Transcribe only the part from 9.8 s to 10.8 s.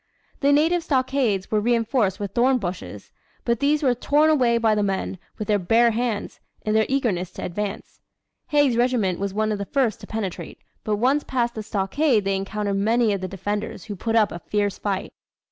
to penetrate,